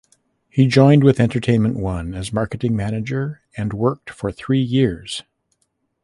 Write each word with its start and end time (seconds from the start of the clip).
Then 0.13 0.17
he 0.49 0.65
joined 0.65 1.03
with 1.03 1.19
"Entertainment 1.19 1.77
One" 1.77 2.15
as 2.15 2.33
marketing 2.33 2.75
manager 2.75 3.43
and 3.55 3.71
worked 3.71 4.09
for 4.09 4.31
three 4.31 4.59
years. 4.59 5.21